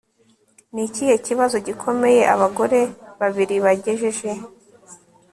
Ni 0.73 0.81
ikihe 0.87 1.15
kibazo 1.25 1.55
gikomeye 1.67 2.21
abagore 2.33 2.79
babiri 3.19 3.55
bagejeje 3.65 4.31